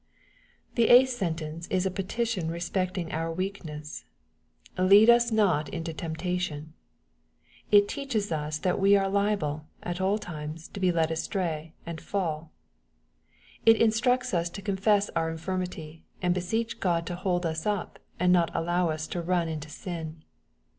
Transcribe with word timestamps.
The 0.73 0.87
eighth 0.89 1.11
sentence 1.11 1.67
is 1.67 1.85
a 1.85 1.91
petition 1.91 2.49
respecting 2.49 3.11
our 3.11 3.31
iveah 3.35 3.63
ness:" 3.65 4.05
lead 4.79 5.11
us 5.11 5.31
not 5.31 5.69
into 5.69 5.93
temptation." 5.93 6.73
It 7.69 7.87
teaches 7.87 8.31
us 8.31 8.57
that 8.57 8.79
we 8.79 8.97
are 8.97 9.07
liable, 9.07 9.67
at 9.83 10.01
aH 10.01 10.17
times, 10.17 10.67
to 10.69 10.79
be 10.79 10.91
led 10.91 11.11
astray, 11.11 11.75
and 11.85 12.01
fall. 12.01 12.51
It 13.63 13.79
instructs 13.79 14.33
us 14.33 14.49
to 14.49 14.61
confess 14.63 15.11
our 15.11 15.29
infirmity, 15.29 16.03
and 16.19 16.33
beseech 16.33 16.79
God 16.79 17.05
to 17.05 17.15
hold 17.15 17.45
us 17.45 17.67
up, 17.67 17.99
and 18.19 18.33
not 18.33 18.49
allow 18.55 18.89
us 18.89 19.05
to 19.09 19.21
run 19.21 19.47
into 19.47 19.69
sin. 19.69 20.23